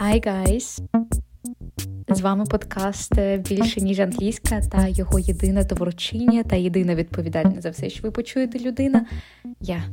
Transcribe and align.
Hi 0.00 0.26
guys! 0.26 0.80
З 2.08 2.20
вами 2.20 2.44
подкаст 2.44 3.12
більше 3.48 3.80
ніж 3.80 4.00
англійська 4.00 4.60
та 4.60 4.88
його 4.88 5.18
єдине 5.18 5.64
творчиня 5.64 6.42
та 6.42 6.56
єдина 6.56 6.94
відповідальна 6.94 7.60
за 7.60 7.70
все, 7.70 7.90
що 7.90 8.02
ви 8.02 8.10
почуєте 8.10 8.58
людина. 8.58 9.06
Я 9.60 9.84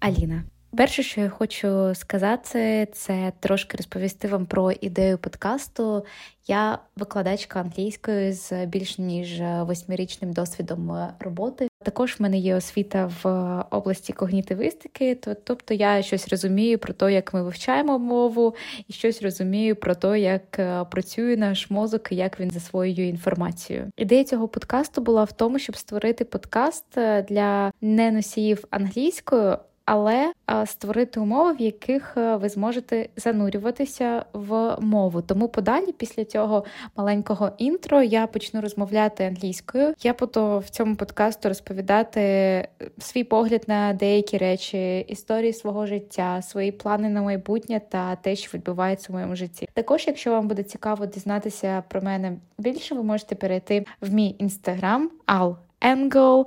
Аліна. 0.00 0.44
Перше, 0.76 1.02
що 1.02 1.20
я 1.20 1.28
хочу 1.28 1.94
сказати, 1.94 2.88
це 2.92 3.32
трошки 3.40 3.76
розповісти 3.76 4.28
вам 4.28 4.46
про 4.46 4.72
ідею 4.72 5.18
подкасту. 5.18 6.04
Я 6.46 6.78
викладачка 6.96 7.60
англійської 7.60 8.32
з 8.32 8.66
більш 8.66 8.98
ніж 8.98 9.40
восьмирічним 9.60 10.32
досвідом 10.32 11.08
роботи. 11.20 11.68
Також 11.84 12.16
в 12.18 12.22
мене 12.22 12.38
є 12.38 12.56
освіта 12.56 13.10
в 13.22 13.28
області 13.70 14.12
когнітивистики, 14.12 15.14
тобто 15.44 15.74
я 15.74 16.02
щось 16.02 16.28
розумію 16.28 16.78
про 16.78 16.92
те, 16.92 17.12
як 17.12 17.34
ми 17.34 17.42
вивчаємо 17.42 17.98
мову, 17.98 18.54
і 18.88 18.92
щось 18.92 19.22
розумію 19.22 19.76
про 19.76 19.94
те, 19.94 20.20
як 20.20 20.58
е, 20.58 20.84
працює 20.90 21.36
наш 21.36 21.70
мозок 21.70 22.12
і 22.12 22.16
як 22.16 22.40
він 22.40 22.50
засвоює 22.50 23.06
інформацію. 23.06 23.90
Ідея 23.96 24.24
цього 24.24 24.48
подкасту 24.48 25.00
була 25.00 25.24
в 25.24 25.32
тому, 25.32 25.58
щоб 25.58 25.76
створити 25.76 26.24
подкаст 26.24 26.98
е, 26.98 27.22
для 27.22 27.72
неносіїв 27.80 28.64
англійською 28.70 29.58
але 29.86 30.32
створити 30.66 31.20
умови, 31.20 31.52
в 31.52 31.60
яких 31.60 32.16
е, 32.16 32.36
ви 32.36 32.48
зможете 32.48 33.08
занурюватися 33.16 34.24
в 34.32 34.76
мову. 34.80 35.22
Тому 35.22 35.48
подалі, 35.48 35.92
після 35.92 36.24
цього 36.24 36.64
маленького 36.96 37.50
інтро, 37.58 38.02
я 38.02 38.26
почну 38.26 38.60
розмовляти 38.60 39.24
англійською. 39.24 39.94
Я 40.02 40.14
буду 40.14 40.58
в 40.58 40.68
цьому 40.68 40.96
подкасту 40.96 41.48
розповідати 41.48 42.20
е, 42.20 42.68
свій 42.98 43.24
погляд 43.24 43.64
на 43.66 43.92
деякі 43.92 44.38
речі, 44.38 45.00
історії 45.00 45.52
свого 45.52 45.86
життя, 45.86 46.42
свої 46.42 46.72
плани 46.72 47.08
на 47.08 47.22
майбутнє 47.22 47.80
та 47.88 48.16
те, 48.16 48.36
що 48.36 48.50
відбувається 48.54 49.06
в 49.08 49.12
моєму 49.12 49.36
житті. 49.36 49.68
Також, 49.74 50.04
якщо 50.06 50.30
вам 50.30 50.48
буде 50.48 50.62
цікаво 50.62 51.06
дізнатися 51.06 51.82
про 51.88 52.02
мене 52.02 52.36
більше, 52.58 52.94
ви 52.94 53.02
можете 53.02 53.34
перейти 53.34 53.84
в 54.00 54.14
мій 54.14 54.36
інстаграм 54.38 55.10
Al 55.26 55.56
Engel 55.80 56.46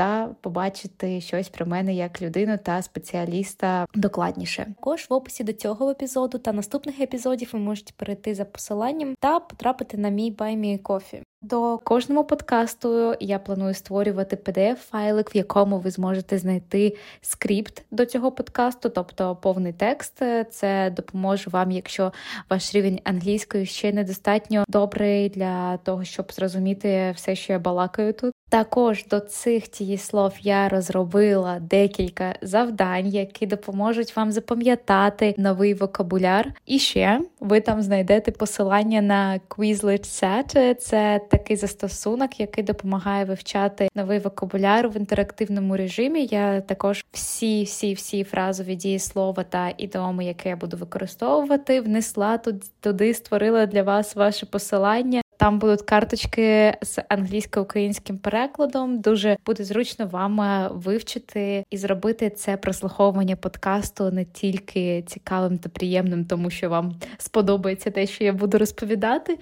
та 0.00 0.28
побачити 0.40 1.20
щось 1.20 1.48
про 1.48 1.66
мене 1.66 1.94
як 1.94 2.22
людину 2.22 2.58
та 2.62 2.82
спеціаліста 2.82 3.86
докладніше. 3.94 4.66
Також 4.76 5.06
в 5.10 5.12
описі 5.12 5.44
до 5.44 5.52
цього 5.52 5.90
епізоду 5.90 6.38
та 6.38 6.52
наступних 6.52 7.00
епізодів 7.00 7.50
ви 7.52 7.58
можете 7.58 7.92
перейти 7.96 8.34
за 8.34 8.44
посиланням 8.44 9.14
та 9.18 9.40
потрапити 9.40 9.96
на 9.96 10.08
мій 10.08 10.32
Buy 10.32 10.56
Me 10.56 11.22
До 11.42 11.78
кожного 11.78 12.24
подкасту 12.24 13.14
я 13.20 13.38
планую 13.38 13.74
створювати 13.74 14.36
pdf 14.36 14.74
файлик 14.74 15.34
в 15.34 15.36
якому 15.36 15.78
ви 15.78 15.90
зможете 15.90 16.38
знайти 16.38 16.96
скрипт 17.20 17.82
до 17.90 18.06
цього 18.06 18.32
подкасту, 18.32 18.88
тобто 18.88 19.36
повний 19.36 19.72
текст. 19.72 20.22
Це 20.50 20.92
допоможе 20.96 21.50
вам, 21.50 21.70
якщо 21.70 22.12
ваш 22.50 22.74
рівень 22.74 23.00
англійської 23.04 23.66
ще 23.66 23.92
недостатньо 23.92 24.64
добрий 24.68 25.28
для 25.28 25.76
того, 25.76 26.04
щоб 26.04 26.32
зрозуміти 26.32 27.12
все, 27.16 27.34
що 27.34 27.52
я 27.52 27.58
балакаю 27.58 28.12
тут. 28.12 28.34
Також 28.50 29.04
до 29.06 29.20
цих 29.20 29.64
слов 29.98 30.32
я 30.40 30.68
розробила 30.68 31.58
декілька 31.60 32.34
завдань, 32.42 33.06
які 33.06 33.46
допоможуть 33.46 34.16
вам 34.16 34.32
запам'ятати 34.32 35.34
новий 35.38 35.74
вокабуляр. 35.74 36.52
І 36.66 36.78
ще 36.78 37.20
ви 37.40 37.60
там 37.60 37.82
знайдете 37.82 38.30
посилання 38.30 39.00
на 39.02 39.40
Quizlet 39.48 40.04
Set. 40.04 40.74
Це 40.74 41.20
такий 41.30 41.56
застосунок, 41.56 42.40
який 42.40 42.64
допомагає 42.64 43.24
вивчати 43.24 43.88
новий 43.94 44.18
вокабуляр 44.18 44.88
в 44.88 44.96
інтерактивному 44.96 45.76
режимі. 45.76 46.28
Я 46.30 46.60
також 46.60 47.04
всі, 47.12 47.64
всі, 47.64 47.94
всі 47.94 48.24
фразові 48.24 48.74
дієслова 48.74 49.42
та 49.42 49.72
ідоми, 49.78 50.24
які 50.24 50.48
я 50.48 50.56
буду 50.56 50.76
використовувати, 50.76 51.80
внесла 51.80 52.40
туди, 52.80 53.14
створила 53.14 53.66
для 53.66 53.82
вас 53.82 54.16
ваше 54.16 54.46
посилання. 54.46 55.22
Там 55.40 55.58
будуть 55.58 55.82
карточки 55.82 56.74
з 56.82 56.98
англійсько-українським 57.08 58.18
перекладом. 58.18 59.00
Дуже 59.00 59.36
буде 59.46 59.64
зручно 59.64 60.06
вам 60.06 60.40
е, 60.40 60.70
вивчити 60.72 61.64
і 61.70 61.76
зробити 61.76 62.30
це 62.30 62.56
прослуховування 62.56 63.36
подкасту 63.36 64.10
не 64.10 64.24
тільки 64.24 65.02
цікавим 65.02 65.58
та 65.58 65.68
приємним, 65.68 66.24
тому 66.24 66.50
що 66.50 66.70
вам 66.70 66.94
сподобається 67.18 67.90
те, 67.90 68.06
що 68.06 68.24
я 68.24 68.32
буду 68.32 68.58
розповідати, 68.58 69.38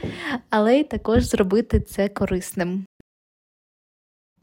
але 0.50 0.78
й 0.78 0.84
також 0.84 1.25
зробити 1.25 1.81
це 1.81 2.08
корисним. 2.08 2.84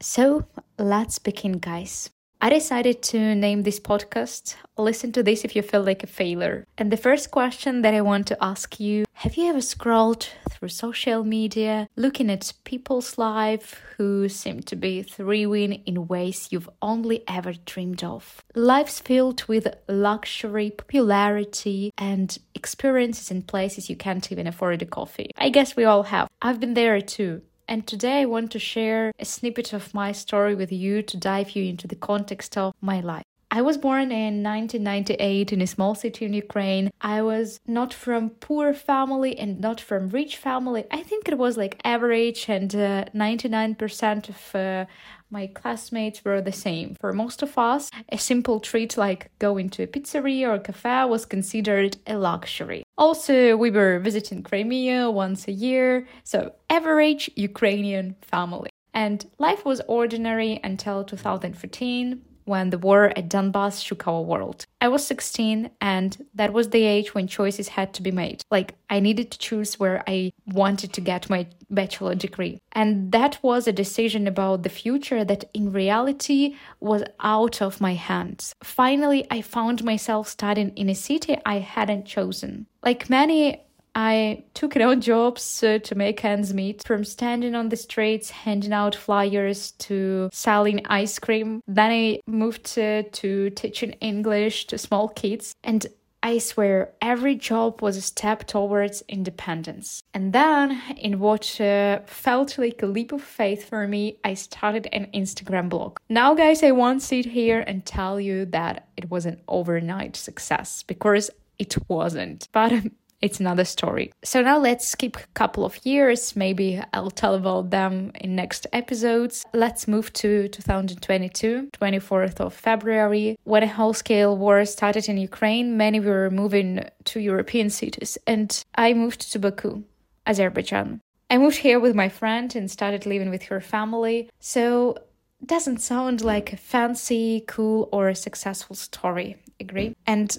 So, 0.00 0.44
let's 0.78 1.26
begin, 1.26 1.60
guys. 1.60 2.10
I 2.40 2.50
decided 2.50 2.96
to 3.12 3.18
name 3.34 3.62
this 3.62 3.80
podcast 3.80 4.56
Listen 4.76 5.10
to 5.12 5.22
This 5.22 5.44
If 5.46 5.56
You 5.56 5.62
Feel 5.62 5.84
Like 5.90 6.04
a 6.04 6.10
Failure. 6.20 6.64
And 6.78 6.90
the 6.92 7.00
first 7.06 7.30
question 7.30 7.80
that 7.82 7.94
I 7.94 8.02
want 8.02 8.26
to 8.26 8.36
ask 8.40 8.78
you 8.78 9.05
Have 9.20 9.38
you 9.38 9.48
ever 9.48 9.62
scrolled 9.62 10.28
through 10.50 10.68
social 10.68 11.24
media 11.24 11.88
looking 11.96 12.30
at 12.30 12.52
people's 12.64 13.16
life 13.16 13.80
who 13.96 14.28
seem 14.28 14.60
to 14.64 14.76
be 14.76 15.02
thriving 15.02 15.72
in 15.86 16.06
ways 16.06 16.48
you've 16.50 16.68
only 16.82 17.24
ever 17.26 17.54
dreamed 17.64 18.04
of? 18.04 18.44
Lives 18.54 19.00
filled 19.00 19.42
with 19.44 19.74
luxury, 19.88 20.70
popularity, 20.70 21.94
and 21.96 22.38
experiences 22.54 23.30
in 23.30 23.40
places 23.40 23.88
you 23.88 23.96
can't 23.96 24.30
even 24.30 24.46
afford 24.46 24.82
a 24.82 24.86
coffee. 24.86 25.30
I 25.38 25.48
guess 25.48 25.74
we 25.74 25.84
all 25.84 26.02
have. 26.02 26.28
I've 26.42 26.60
been 26.60 26.74
there 26.74 27.00
too. 27.00 27.40
And 27.66 27.86
today 27.86 28.20
I 28.20 28.26
want 28.26 28.52
to 28.52 28.58
share 28.58 29.12
a 29.18 29.24
snippet 29.24 29.72
of 29.72 29.94
my 29.94 30.12
story 30.12 30.54
with 30.54 30.70
you 30.70 31.00
to 31.00 31.16
dive 31.16 31.56
you 31.56 31.64
into 31.64 31.88
the 31.88 31.96
context 31.96 32.58
of 32.58 32.74
my 32.82 33.00
life. 33.00 33.24
I 33.56 33.62
was 33.62 33.78
born 33.78 34.12
in 34.12 34.42
1998 34.42 35.50
in 35.50 35.62
a 35.62 35.66
small 35.66 35.94
city 35.94 36.26
in 36.26 36.34
Ukraine. 36.34 36.90
I 37.00 37.22
was 37.22 37.58
not 37.66 37.94
from 37.94 38.28
poor 38.28 38.74
family 38.74 39.38
and 39.38 39.58
not 39.60 39.80
from 39.80 40.10
rich 40.10 40.36
family. 40.36 40.84
I 40.90 41.02
think 41.02 41.26
it 41.26 41.38
was 41.38 41.56
like 41.56 41.80
average 41.82 42.50
and 42.50 42.74
uh, 42.74 43.06
99% 43.14 44.28
of 44.28 44.54
uh, 44.54 44.84
my 45.30 45.46
classmates 45.46 46.22
were 46.22 46.42
the 46.42 46.52
same. 46.52 46.96
For 47.00 47.14
most 47.14 47.42
of 47.42 47.56
us, 47.56 47.90
a 48.10 48.18
simple 48.18 48.60
treat 48.60 48.98
like 48.98 49.30
going 49.38 49.70
to 49.70 49.84
a 49.84 49.86
pizzeria 49.86 50.48
or 50.48 50.54
a 50.56 50.60
cafe 50.60 51.06
was 51.06 51.24
considered 51.24 51.96
a 52.06 52.18
luxury. 52.18 52.82
Also, 52.98 53.56
we 53.56 53.70
were 53.70 53.98
visiting 54.00 54.42
Crimea 54.42 55.10
once 55.10 55.48
a 55.48 55.52
year, 55.52 56.06
so 56.24 56.52
average 56.68 57.30
Ukrainian 57.36 58.16
family. 58.20 58.68
And 58.92 59.24
life 59.38 59.64
was 59.64 59.80
ordinary 59.88 60.60
until 60.62 61.04
2014 61.04 62.20
when 62.46 62.70
the 62.70 62.78
war 62.78 63.12
at 63.16 63.28
Donbass 63.28 63.84
shook 63.84 64.08
our 64.08 64.22
world. 64.22 64.66
I 64.80 64.88
was 64.88 65.06
16, 65.06 65.70
and 65.80 66.26
that 66.34 66.52
was 66.52 66.70
the 66.70 66.84
age 66.84 67.14
when 67.14 67.26
choices 67.26 67.68
had 67.68 67.92
to 67.94 68.02
be 68.02 68.10
made. 68.10 68.42
Like, 68.50 68.74
I 68.88 69.00
needed 69.00 69.30
to 69.30 69.38
choose 69.38 69.78
where 69.78 70.02
I 70.06 70.32
wanted 70.46 70.92
to 70.94 71.00
get 71.00 71.28
my 71.28 71.46
bachelor 71.70 72.14
degree. 72.14 72.60
And 72.72 73.12
that 73.12 73.38
was 73.42 73.66
a 73.66 73.72
decision 73.72 74.26
about 74.26 74.62
the 74.62 74.68
future 74.68 75.24
that 75.24 75.44
in 75.52 75.72
reality 75.72 76.56
was 76.80 77.02
out 77.20 77.60
of 77.60 77.80
my 77.80 77.94
hands. 77.94 78.54
Finally, 78.62 79.26
I 79.30 79.42
found 79.42 79.84
myself 79.84 80.28
studying 80.28 80.70
in 80.76 80.88
a 80.88 80.94
city 80.94 81.36
I 81.44 81.58
hadn't 81.58 82.06
chosen. 82.06 82.66
Like 82.82 83.10
many 83.10 83.65
I 83.96 84.44
took 84.52 84.76
on 84.76 85.00
jobs 85.00 85.62
uh, 85.62 85.78
to 85.78 85.94
make 85.94 86.22
ends 86.22 86.52
meet, 86.52 86.84
from 86.84 87.02
standing 87.02 87.54
on 87.54 87.70
the 87.70 87.76
streets, 87.76 88.28
handing 88.28 88.74
out 88.74 88.94
flyers 88.94 89.70
to 89.72 90.28
selling 90.34 90.84
ice 90.84 91.18
cream. 91.18 91.62
Then 91.66 91.90
I 91.90 92.20
moved 92.26 92.78
uh, 92.78 93.04
to 93.10 93.48
teaching 93.50 93.92
English 93.92 94.66
to 94.66 94.76
small 94.76 95.08
kids. 95.08 95.54
And 95.64 95.86
I 96.22 96.38
swear, 96.38 96.92
every 97.00 97.36
job 97.36 97.80
was 97.80 97.96
a 97.96 98.02
step 98.02 98.46
towards 98.46 99.02
independence. 99.08 100.02
And 100.12 100.34
then, 100.34 100.78
in 100.98 101.18
what 101.18 101.58
uh, 101.58 102.00
felt 102.04 102.58
like 102.58 102.82
a 102.82 102.86
leap 102.86 103.12
of 103.12 103.22
faith 103.22 103.66
for 103.66 103.88
me, 103.88 104.18
I 104.24 104.34
started 104.34 104.88
an 104.92 105.06
Instagram 105.14 105.70
blog. 105.70 105.96
Now, 106.10 106.34
guys, 106.34 106.62
I 106.62 106.72
won't 106.72 107.00
sit 107.00 107.24
here 107.24 107.64
and 107.66 107.86
tell 107.86 108.20
you 108.20 108.44
that 108.46 108.88
it 108.98 109.10
was 109.10 109.24
an 109.24 109.40
overnight 109.48 110.16
success 110.16 110.82
because 110.82 111.30
it 111.58 111.76
wasn't. 111.88 112.48
But 112.52 112.72
it's 113.20 113.40
another 113.40 113.64
story. 113.64 114.12
So 114.22 114.42
now 114.42 114.58
let's 114.58 114.86
skip 114.86 115.16
a 115.16 115.26
couple 115.34 115.64
of 115.64 115.84
years. 115.84 116.36
Maybe 116.36 116.80
I'll 116.92 117.10
tell 117.10 117.34
about 117.34 117.70
them 117.70 118.12
in 118.14 118.36
next 118.36 118.66
episodes. 118.72 119.44
Let's 119.52 119.88
move 119.88 120.12
to 120.14 120.48
2022, 120.48 121.70
24th 121.72 122.40
of 122.40 122.54
February, 122.54 123.36
when 123.44 123.62
a 123.62 123.68
whole-scale 123.68 124.36
war 124.36 124.64
started 124.64 125.08
in 125.08 125.16
Ukraine. 125.16 125.76
Many 125.76 126.00
were 126.00 126.30
moving 126.30 126.84
to 127.04 127.20
European 127.20 127.70
cities, 127.70 128.18
and 128.26 128.62
I 128.74 128.92
moved 128.92 129.32
to 129.32 129.38
Baku, 129.38 129.82
Azerbaijan. 130.26 131.00
I 131.28 131.38
moved 131.38 131.56
here 131.56 131.80
with 131.80 131.94
my 131.94 132.08
friend 132.08 132.54
and 132.54 132.70
started 132.70 133.06
living 133.06 133.30
with 133.30 133.44
her 133.44 133.60
family. 133.60 134.30
So 134.38 134.96
doesn't 135.44 135.78
sound 135.78 136.22
like 136.22 136.52
a 136.52 136.56
fancy, 136.56 137.44
cool, 137.46 137.88
or 137.92 138.08
a 138.08 138.14
successful 138.14 138.76
story. 138.76 139.36
Agree? 139.58 139.96
And 140.06 140.36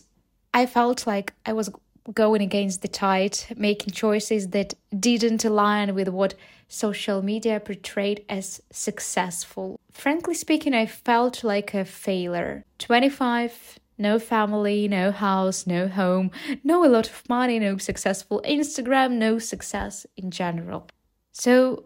I 0.54 0.66
felt 0.66 1.06
like 1.06 1.34
I 1.46 1.54
was 1.54 1.70
going 2.14 2.42
against 2.42 2.82
the 2.82 2.88
tide, 2.88 3.38
making 3.56 3.94
choices 3.94 4.50
that 4.50 4.74
didn't 4.98 5.46
align 5.46 5.94
with 5.96 6.08
what 6.08 6.36
social 6.68 7.22
media 7.22 7.60
portrayed 7.60 8.26
as 8.30 8.62
successful. 8.72 9.80
Frankly 9.92 10.34
speaking, 10.34 10.74
I 10.74 10.86
felt 10.86 11.44
like 11.44 11.74
a 11.74 11.86
failure. 11.86 12.66
25, 12.80 13.80
no 13.98 14.20
family, 14.20 14.88
no 14.88 15.12
house, 15.12 15.66
no 15.66 15.88
home, 15.88 16.32
no 16.64 16.86
a 16.86 16.88
lot 16.88 17.10
of 17.10 17.28
money, 17.30 17.60
no 17.60 17.78
successful 17.78 18.42
Instagram, 18.46 19.14
no 19.14 19.40
success 19.40 20.06
in 20.16 20.32
general. 20.32 20.88
So, 21.32 21.86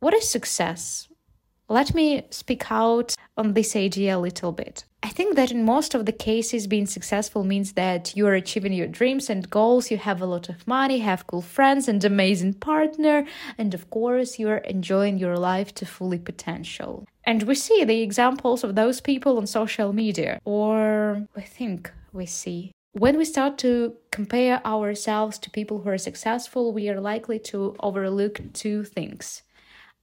what 0.00 0.14
is 0.14 0.28
success? 0.28 1.08
Let 1.68 1.94
me 1.94 2.26
speak 2.30 2.70
out 2.70 3.14
on 3.38 3.54
this 3.54 3.74
idea 3.76 4.16
a 4.16 4.18
little 4.18 4.52
bit. 4.52 4.84
I 5.02 5.10
think 5.10 5.36
that 5.36 5.52
in 5.52 5.64
most 5.64 5.94
of 5.94 6.06
the 6.06 6.12
cases, 6.12 6.66
being 6.66 6.86
successful 6.86 7.44
means 7.44 7.72
that 7.74 8.16
you 8.16 8.26
are 8.26 8.34
achieving 8.34 8.72
your 8.72 8.88
dreams 8.88 9.30
and 9.30 9.48
goals, 9.48 9.90
you 9.92 9.96
have 9.96 10.20
a 10.20 10.26
lot 10.26 10.48
of 10.48 10.66
money, 10.66 10.98
have 10.98 11.28
cool 11.28 11.40
friends 11.40 11.86
and 11.86 12.04
amazing 12.04 12.54
partner, 12.54 13.24
and 13.56 13.74
of 13.74 13.88
course, 13.90 14.40
you 14.40 14.48
are 14.48 14.58
enjoying 14.58 15.16
your 15.18 15.36
life 15.36 15.72
to 15.76 15.86
fully 15.86 16.18
potential. 16.18 17.06
And 17.24 17.44
we 17.44 17.54
see 17.54 17.84
the 17.84 18.02
examples 18.02 18.64
of 18.64 18.74
those 18.74 19.00
people 19.00 19.38
on 19.38 19.46
social 19.46 19.92
media, 19.92 20.40
or 20.44 21.26
we 21.36 21.42
think 21.42 21.92
we 22.12 22.26
see. 22.26 22.72
When 22.92 23.16
we 23.16 23.24
start 23.24 23.58
to 23.58 23.94
compare 24.10 24.66
ourselves 24.66 25.38
to 25.40 25.50
people 25.50 25.78
who 25.80 25.90
are 25.90 25.98
successful, 25.98 26.72
we 26.72 26.88
are 26.88 27.00
likely 27.00 27.38
to 27.50 27.76
overlook 27.78 28.40
two 28.52 28.82
things 28.82 29.42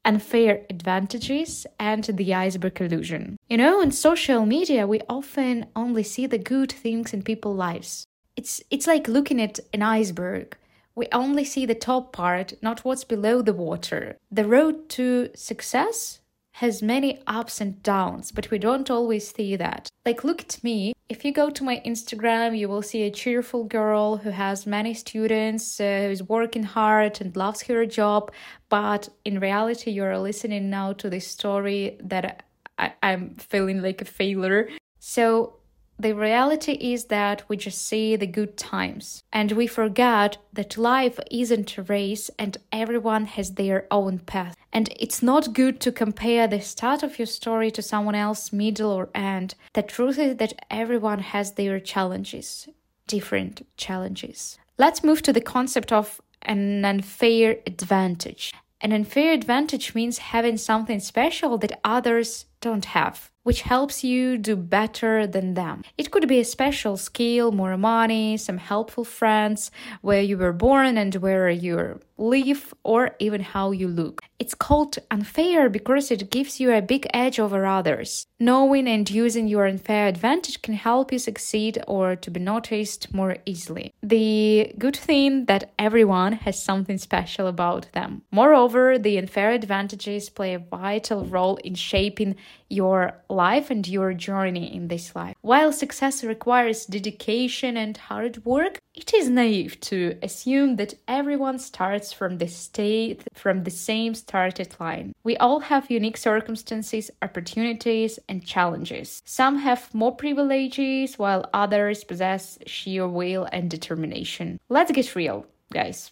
unfair 0.05 0.65
advantages 0.69 1.67
and 1.79 2.03
the 2.03 2.33
iceberg 2.33 2.79
illusion. 2.79 3.37
You 3.49 3.57
know, 3.57 3.81
on 3.81 3.91
social 3.91 4.45
media, 4.45 4.87
we 4.87 5.01
often 5.09 5.65
only 5.75 6.03
see 6.03 6.27
the 6.27 6.37
good 6.37 6.71
things 6.71 7.13
in 7.13 7.23
people's 7.23 7.57
lives. 7.57 8.07
It's, 8.37 8.61
it's 8.69 8.87
like 8.87 9.07
looking 9.07 9.41
at 9.41 9.59
an 9.73 9.81
iceberg. 9.81 10.55
We 10.93 11.07
only 11.11 11.43
see 11.43 11.65
the 11.65 11.75
top 11.75 12.13
part, 12.13 12.53
not 12.61 12.85
what's 12.85 13.03
below 13.03 13.41
the 13.41 13.53
water. 13.53 14.17
The 14.31 14.45
road 14.45 14.87
to 14.89 15.29
success 15.35 16.21
has 16.59 16.81
many 16.81 17.21
ups 17.27 17.59
and 17.59 17.83
downs, 17.83 18.31
but 18.31 18.49
we 18.49 18.57
don't 18.57 18.89
always 18.89 19.29
see 19.29 19.57
that. 19.57 19.89
Like, 20.05 20.23
look 20.23 20.41
at 20.41 20.63
me. 20.63 20.93
If 21.09 21.25
you 21.25 21.33
go 21.33 21.49
to 21.49 21.63
my 21.65 21.81
Instagram, 21.85 22.57
you 22.57 22.69
will 22.69 22.81
see 22.81 23.03
a 23.03 23.11
cheerful 23.11 23.65
girl 23.65 24.17
who 24.17 24.29
has 24.29 24.65
many 24.65 24.93
students, 24.93 25.81
uh, 25.81 26.05
who's 26.07 26.23
working 26.23 26.63
hard 26.63 27.19
and 27.19 27.35
loves 27.35 27.63
her 27.63 27.85
job. 27.85 28.31
But 28.69 29.09
in 29.25 29.39
reality, 29.39 29.91
you're 29.91 30.17
listening 30.17 30.69
now 30.69 30.93
to 30.93 31.09
this 31.09 31.27
story 31.27 31.97
that 32.01 32.45
I- 32.77 32.93
I'm 33.03 33.35
feeling 33.35 33.81
like 33.81 34.01
a 34.01 34.05
failure. 34.05 34.69
So 34.99 35.57
the 35.99 36.13
reality 36.13 36.73
is 36.73 37.05
that 37.05 37.43
we 37.49 37.57
just 37.57 37.85
see 37.87 38.15
the 38.15 38.27
good 38.27 38.57
times 38.57 39.23
and 39.31 39.51
we 39.53 39.67
forget 39.67 40.37
that 40.53 40.77
life 40.77 41.19
isn't 41.31 41.77
a 41.77 41.83
race 41.83 42.29
and 42.37 42.57
everyone 42.71 43.25
has 43.25 43.53
their 43.53 43.87
own 43.91 44.19
path. 44.19 44.55
And 44.75 44.93
it's 44.99 45.23
not 45.23 45.53
good 45.53 45.79
to 45.79 45.91
compare 45.93 46.49
the 46.49 46.59
start 46.59 47.01
of 47.01 47.17
your 47.17 47.27
story 47.27 47.71
to 47.71 47.81
someone 47.81 48.13
else's 48.13 48.51
middle 48.51 48.91
or 48.91 49.07
end. 49.15 49.55
The 49.71 49.81
truth 49.81 50.19
is 50.19 50.35
that 50.35 50.51
everyone 50.69 51.19
has 51.19 51.53
their 51.53 51.79
challenges, 51.79 52.67
different 53.07 53.65
challenges. 53.77 54.57
Let's 54.77 55.01
move 55.01 55.21
to 55.21 55.31
the 55.31 55.39
concept 55.39 55.93
of 55.93 56.19
an 56.41 56.83
unfair 56.83 57.59
advantage. 57.65 58.53
An 58.81 58.91
unfair 58.91 59.31
advantage 59.31 59.95
means 59.95 60.17
having 60.17 60.57
something 60.57 60.99
special 60.99 61.57
that 61.59 61.79
others 61.85 62.43
don't 62.65 62.85
have 62.99 63.31
which 63.45 63.61
helps 63.61 64.03
you 64.03 64.39
do 64.39 64.55
better 64.55 65.27
than 65.27 65.53
them. 65.53 65.83
It 65.99 66.09
could 66.09 66.27
be 66.27 66.39
a 66.39 66.43
special 66.43 66.97
skill, 66.97 67.51
more 67.51 67.77
money, 67.77 68.37
some 68.37 68.57
helpful 68.57 69.05
friends, 69.05 69.69
where 70.01 70.23
you 70.23 70.35
were 70.35 70.51
born 70.51 70.97
and 70.97 71.13
where 71.13 71.47
you 71.51 71.99
live, 72.17 72.73
or 72.83 73.15
even 73.19 73.41
how 73.41 73.71
you 73.71 73.87
look. 73.87 74.21
It's 74.39 74.55
called 74.55 74.97
unfair 75.11 75.69
because 75.69 76.09
it 76.09 76.31
gives 76.31 76.59
you 76.59 76.73
a 76.73 76.81
big 76.81 77.05
edge 77.13 77.39
over 77.39 77.65
others. 77.65 78.25
Knowing 78.39 78.87
and 78.87 79.09
using 79.09 79.47
your 79.47 79.65
unfair 79.67 80.07
advantage 80.07 80.61
can 80.61 80.73
help 80.73 81.11
you 81.11 81.19
succeed 81.19 81.77
or 81.87 82.15
to 82.15 82.31
be 82.31 82.39
noticed 82.39 83.13
more 83.13 83.37
easily. 83.45 83.93
The 84.01 84.73
good 84.79 84.95
thing 84.95 85.45
that 85.45 85.71
everyone 85.77 86.33
has 86.33 86.61
something 86.61 86.97
special 86.97 87.47
about 87.47 87.91
them. 87.93 88.23
Moreover, 88.31 88.97
the 88.97 89.17
unfair 89.17 89.51
advantages 89.51 90.29
play 90.29 90.53
a 90.53 90.59
vital 90.59 91.25
role 91.25 91.57
in 91.57 91.75
shaping 91.75 92.35
your 92.69 93.13
life 93.29 93.69
and 93.69 93.87
your 93.87 94.13
journey 94.13 94.73
in 94.73 94.87
this 94.87 95.15
life. 95.15 95.35
While 95.41 95.71
success 95.71 96.23
requires 96.23 96.85
dedication 96.85 97.77
and 97.77 97.95
hard 97.97 98.43
work, 98.45 98.79
it 98.93 99.13
is 99.13 99.29
naive 99.29 99.79
to 99.81 100.17
assume 100.23 100.77
that 100.77 100.95
everyone 101.07 101.59
starts 101.59 102.13
from 102.13 102.37
the 102.37 102.47
state 102.47 103.23
from 103.33 103.63
the 103.63 103.71
same 103.71 104.15
started 104.15 104.75
line. 104.79 105.13
We 105.23 105.37
all 105.37 105.59
have 105.59 105.91
unique 105.91 106.17
circumstances, 106.17 107.11
opportunities, 107.21 108.19
and 108.29 108.45
challenges. 108.45 109.21
Some 109.25 109.57
have 109.59 109.93
more 109.93 110.15
privileges 110.15 111.19
while 111.19 111.49
others 111.53 112.03
possess 112.03 112.57
sheer 112.65 113.07
will 113.07 113.47
and 113.51 113.69
determination. 113.69 114.59
Let's 114.69 114.91
get 114.91 115.15
real, 115.15 115.45
guys. 115.71 116.11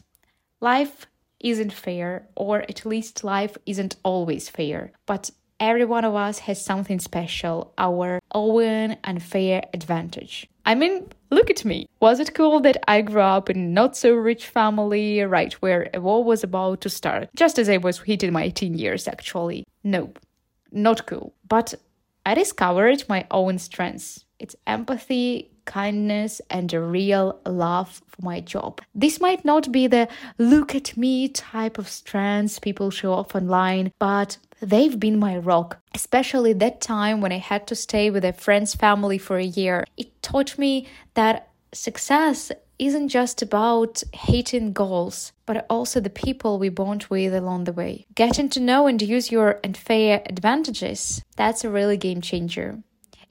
Life 0.60 1.08
isn't 1.40 1.74
fair, 1.74 2.28
or 2.36 2.62
at 2.62 2.86
least 2.86 3.24
life 3.24 3.58
isn't 3.66 3.98
always 4.04 4.50
fair, 4.50 4.94
but 5.06 5.30
every 5.64 5.86
one 5.86 6.04
of 6.04 6.14
us 6.14 6.40
has 6.40 6.64
something 6.64 7.00
special, 7.00 7.74
our 7.78 8.20
own 8.34 8.98
unfair 9.06 9.64
advantage. 9.74 10.46
I 10.66 10.76
mean, 10.76 11.08
look 11.30 11.50
at 11.50 11.64
me. 11.64 11.88
Was 12.02 12.20
it 12.20 12.36
cool 12.36 12.60
that 12.62 12.84
I 12.88 13.02
grew 13.02 13.22
up 13.22 13.50
in 13.50 13.58
a 13.58 13.70
not 13.80 13.96
so 13.96 14.14
rich 14.14 14.46
family, 14.46 15.22
right 15.22 15.54
where 15.54 15.90
a 15.94 16.02
war 16.02 16.22
was 16.22 16.44
about 16.44 16.82
to 16.82 16.90
start, 16.90 17.30
just 17.36 17.58
as 17.58 17.70
I 17.70 17.78
was 17.78 18.00
hitting 18.00 18.34
my 18.34 18.50
teen 18.50 18.74
years, 18.74 19.08
actually? 19.08 19.66
Nope, 19.86 20.20
not 20.72 21.06
cool. 21.08 21.34
But 21.48 21.74
I 22.26 22.34
discovered 22.34 23.06
my 23.08 23.26
own 23.32 23.58
strengths. 23.58 24.26
It's 24.40 24.58
empathy, 24.68 25.50
kindness, 25.64 26.42
and 26.50 26.74
a 26.74 26.82
real 26.82 27.40
love 27.46 28.02
for 28.08 28.22
my 28.22 28.42
job. 28.42 28.82
This 28.94 29.22
might 29.22 29.46
not 29.46 29.72
be 29.72 29.88
the 29.88 30.10
look 30.38 30.76
at 30.76 30.98
me 30.98 31.30
type 31.30 31.78
of 31.78 31.88
strengths 31.88 32.60
people 32.60 32.92
show 32.92 33.14
off 33.14 33.36
online, 33.36 33.94
but 34.00 34.38
they've 34.64 35.00
been 35.00 35.20
my 35.20 35.38
rock, 35.38 35.80
especially 35.94 36.54
that 36.54 36.82
time 36.82 37.22
when 37.22 37.32
I 37.32 37.38
had 37.38 37.68
to 37.68 37.76
stay 37.76 38.10
with 38.10 38.26
a 38.26 38.34
friend's 38.34 38.76
family 38.76 39.18
for 39.18 39.38
a 39.38 39.44
year. 39.44 39.86
It 39.98 40.22
taught 40.22 40.58
me 40.58 40.88
that 41.14 41.50
success 41.74 42.52
isn't 42.80 43.10
just 43.10 43.42
about 43.42 44.04
hitting 44.14 44.74
goals, 44.74 45.32
but 45.46 45.66
also 45.70 46.00
the 46.00 46.10
people 46.10 46.58
we 46.58 46.70
bond 46.70 47.06
with 47.10 47.34
along 47.34 47.66
the 47.66 47.74
way. 47.74 48.06
Getting 48.16 48.50
to 48.50 48.60
know 48.60 48.88
and 48.88 49.02
use 49.02 49.32
your 49.32 49.60
unfair 49.64 50.22
advantages, 50.26 51.22
that's 51.36 51.64
a 51.64 51.70
really 51.70 51.98
game 51.98 52.22
changer. 52.22 52.80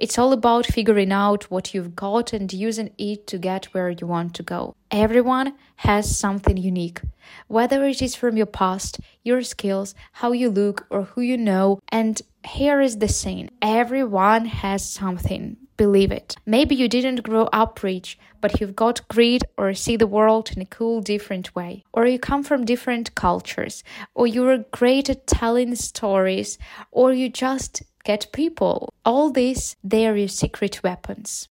It's 0.02 0.19
all 0.19 0.32
about 0.32 0.66
figuring 0.66 1.12
out 1.12 1.49
what 1.49 1.75
you've 1.75 1.94
got 1.94 2.32
and 2.32 2.52
using 2.52 2.90
it 2.99 3.28
to 3.28 3.38
get 3.38 3.66
where 3.66 3.88
you 3.88 4.04
want 4.08 4.34
to 4.34 4.43
go. 4.43 4.75
Everyone 4.90 5.54
has 5.76 6.19
something 6.19 6.56
unique, 6.56 7.00
whether 7.46 7.84
it 7.84 8.03
is 8.03 8.17
from 8.17 8.36
your 8.36 8.46
past, 8.46 8.98
your 9.22 9.43
skills, 9.43 9.94
how 10.10 10.32
you 10.32 10.50
look, 10.50 10.88
or 10.91 11.05
who 11.05 11.20
you 11.20 11.36
know. 11.36 11.79
And 11.91 12.20
here 12.44 12.81
is 12.81 12.98
the 12.98 13.06
saying 13.06 13.50
everyone 13.62 14.46
has 14.46 14.91
something. 14.91 15.56
Believe 15.76 16.10
it. 16.10 16.34
Maybe 16.44 16.74
you 16.74 16.88
didn't 16.88 17.22
grow 17.22 17.44
up 17.53 17.82
rich, 17.84 18.19
but 18.41 18.60
you've 18.60 18.74
got 18.74 19.06
grit 19.06 19.44
or 19.56 19.72
see 19.72 19.96
the 19.96 20.06
world 20.08 20.50
in 20.55 20.62
a 20.62 20.67
cool, 20.67 21.00
different 21.00 21.55
way. 21.55 21.84
Or 21.93 22.06
you 22.06 22.19
come 22.19 22.43
from 22.43 22.65
different 22.65 23.15
cultures, 23.15 23.84
or 24.15 24.26
you're 24.26 24.65
great 24.72 25.08
at 25.08 25.29
telling 25.29 25.76
stories, 25.76 26.58
or 26.91 27.12
you 27.12 27.29
just 27.29 27.82
get 28.04 28.32
people. 28.32 28.92
All 29.04 29.30
these, 29.30 29.76
they're 29.82 30.16
your 30.16 30.28
secret 30.28 30.82
weapons. 30.82 31.48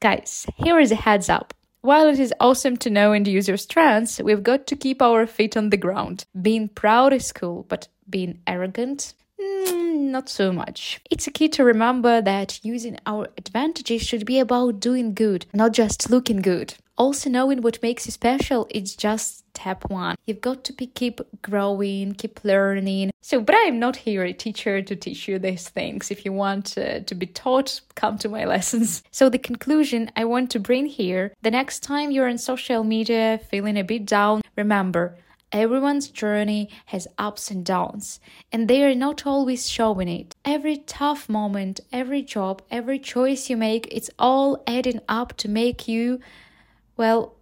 Guys, 0.00 0.46
here 0.56 0.78
is 0.78 0.92
a 0.92 0.96
heads 0.96 1.28
up. 1.28 1.54
While 1.80 2.08
it 2.08 2.18
is 2.18 2.34
awesome 2.40 2.76
to 2.78 2.90
know 2.90 3.12
and 3.12 3.26
use 3.26 3.48
your 3.48 3.56
strengths, 3.56 4.20
we've 4.20 4.42
got 4.42 4.66
to 4.66 4.76
keep 4.76 5.00
our 5.00 5.26
feet 5.26 5.56
on 5.56 5.70
the 5.70 5.76
ground. 5.76 6.24
Being 6.40 6.68
proud 6.68 7.12
is 7.12 7.32
cool, 7.32 7.66
but 7.68 7.88
being 8.10 8.40
arrogant? 8.46 9.14
Mm, 9.40 10.10
not 10.10 10.28
so 10.28 10.52
much. 10.52 11.00
It's 11.10 11.28
a 11.28 11.30
key 11.30 11.48
to 11.50 11.62
remember 11.64 12.20
that 12.20 12.64
using 12.64 12.98
our 13.06 13.28
advantages 13.36 14.02
should 14.02 14.26
be 14.26 14.40
about 14.40 14.80
doing 14.80 15.14
good, 15.14 15.46
not 15.54 15.72
just 15.72 16.10
looking 16.10 16.42
good. 16.42 16.74
Also, 16.96 17.30
knowing 17.30 17.62
what 17.62 17.82
makes 17.82 18.06
you 18.06 18.12
special 18.12 18.66
is 18.70 18.96
just 18.96 19.44
step 19.58 19.90
one. 19.90 20.16
You've 20.26 20.40
got 20.40 20.64
to 20.64 20.72
be, 20.72 20.86
keep 20.86 21.20
growing, 21.42 22.14
keep 22.14 22.44
learning. 22.44 23.10
So, 23.20 23.40
but 23.40 23.54
I'm 23.58 23.78
not 23.78 23.96
here 23.96 24.24
a 24.24 24.32
teacher 24.32 24.82
to 24.82 24.96
teach 24.96 25.28
you 25.28 25.38
these 25.38 25.68
things. 25.68 26.10
If 26.10 26.24
you 26.24 26.32
want 26.32 26.78
uh, 26.78 27.00
to 27.00 27.14
be 27.14 27.26
taught, 27.26 27.80
come 27.94 28.18
to 28.18 28.28
my 28.28 28.44
lessons. 28.54 29.02
So, 29.10 29.28
the 29.28 29.38
conclusion 29.38 30.10
I 30.16 30.24
want 30.24 30.50
to 30.52 30.60
bring 30.60 30.86
here 30.86 31.34
the 31.42 31.50
next 31.50 31.80
time 31.80 32.10
you're 32.10 32.28
on 32.28 32.38
social 32.38 32.84
media 32.84 33.40
feeling 33.50 33.76
a 33.76 33.84
bit 33.84 34.06
down, 34.06 34.42
remember 34.56 35.16
Everyone's 35.50 36.08
journey 36.10 36.68
has 36.86 37.08
ups 37.16 37.50
and 37.50 37.64
downs, 37.64 38.20
and 38.52 38.68
they 38.68 38.84
are 38.84 38.94
not 38.94 39.26
always 39.26 39.66
showing 39.66 40.06
it. 40.06 40.36
Every 40.44 40.76
tough 40.76 41.26
moment, 41.26 41.80
every 41.90 42.20
job, 42.20 42.60
every 42.70 42.98
choice 42.98 43.48
you 43.48 43.56
make, 43.56 43.88
it's 43.90 44.10
all 44.18 44.62
adding 44.66 45.00
up 45.08 45.38
to 45.38 45.48
make 45.48 45.88
you, 45.88 46.20
well, 46.98 47.36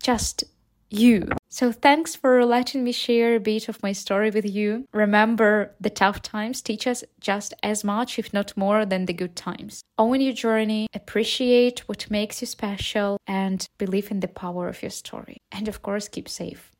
just 0.00 0.44
you. 0.88 1.30
So 1.52 1.70
thanks 1.70 2.16
for 2.16 2.46
letting 2.46 2.82
me 2.82 2.92
share 2.92 3.34
a 3.34 3.38
bit 3.38 3.68
of 3.68 3.82
my 3.82 3.92
story 3.92 4.30
with 4.30 4.46
you. 4.46 4.86
Remember, 4.94 5.74
the 5.78 5.90
tough 5.90 6.22
times 6.22 6.62
teach 6.62 6.86
us 6.86 7.04
just 7.20 7.52
as 7.62 7.84
much, 7.84 8.18
if 8.18 8.32
not 8.32 8.56
more, 8.56 8.86
than 8.86 9.04
the 9.04 9.12
good 9.12 9.36
times. 9.36 9.82
Own 9.98 10.22
your 10.22 10.32
journey, 10.32 10.86
appreciate 10.94 11.80
what 11.80 12.10
makes 12.10 12.40
you 12.40 12.46
special, 12.46 13.18
and 13.26 13.68
believe 13.76 14.10
in 14.10 14.20
the 14.20 14.28
power 14.28 14.66
of 14.66 14.80
your 14.80 14.90
story. 14.90 15.42
And 15.52 15.68
of 15.68 15.82
course, 15.82 16.08
keep 16.08 16.26
safe. 16.26 16.72